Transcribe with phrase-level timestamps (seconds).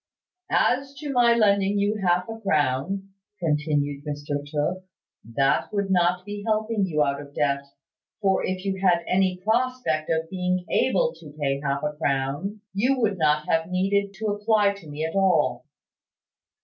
[0.49, 3.09] "As to my lending you half a crown,"
[3.39, 4.83] continued Mr Tooke,
[5.23, 7.65] "that would not be helping you out of debt;
[8.19, 12.61] for if you had had any prospect of being able to pay half a crown,
[12.73, 15.65] you would not have needed to apply to me at all."